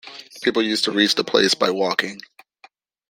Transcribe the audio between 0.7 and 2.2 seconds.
to reach the place by walking.